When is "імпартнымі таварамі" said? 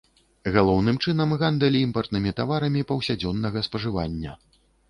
1.81-2.85